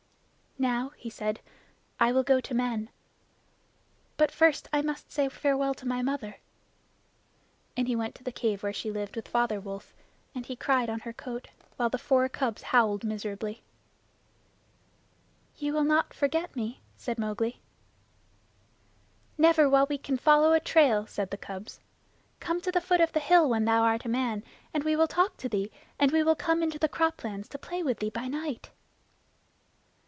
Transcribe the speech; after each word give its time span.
"Now," 0.59 0.89
he 0.95 1.09
said, 1.09 1.39
"I 1.99 2.11
will 2.11 2.21
go 2.21 2.39
to 2.39 2.53
men. 2.53 2.89
But 4.15 4.29
first 4.29 4.69
I 4.71 4.83
must 4.83 5.11
say 5.11 5.27
farewell 5.27 5.73
to 5.73 5.87
my 5.87 6.03
mother." 6.03 6.37
And 7.75 7.87
he 7.87 7.95
went 7.95 8.13
to 8.15 8.23
the 8.23 8.31
cave 8.31 8.61
where 8.61 8.71
she 8.73 8.91
lived 8.91 9.15
with 9.15 9.27
Father 9.27 9.59
Wolf, 9.59 9.95
and 10.35 10.45
he 10.45 10.55
cried 10.55 10.87
on 10.87 10.99
her 10.99 11.13
coat, 11.13 11.47
while 11.77 11.89
the 11.89 11.97
four 11.97 12.29
cubs 12.29 12.61
howled 12.61 13.03
miserably. 13.03 13.63
"Ye 15.57 15.71
will 15.71 15.83
not 15.85 16.13
forget 16.13 16.55
me?" 16.55 16.79
said 16.95 17.17
Mowgli. 17.17 17.59
"Never 19.39 19.67
while 19.67 19.87
we 19.89 19.97
can 19.97 20.15
follow 20.17 20.53
a 20.53 20.59
trail," 20.59 21.07
said 21.07 21.31
the 21.31 21.37
cubs. 21.37 21.79
"Come 22.39 22.61
to 22.61 22.71
the 22.71 22.81
foot 22.81 23.01
of 23.01 23.13
the 23.13 23.19
hill 23.19 23.49
when 23.49 23.65
thou 23.65 23.81
art 23.81 24.05
a 24.05 24.09
man, 24.09 24.43
and 24.75 24.83
we 24.83 24.95
will 24.95 25.07
talk 25.07 25.37
to 25.37 25.49
thee; 25.49 25.71
and 25.97 26.11
we 26.11 26.21
will 26.21 26.35
come 26.35 26.61
into 26.61 26.77
the 26.77 26.89
croplands 26.89 27.49
to 27.49 27.57
play 27.57 27.81
with 27.81 27.97
thee 27.97 28.11
by 28.11 28.27
night." 28.27 28.69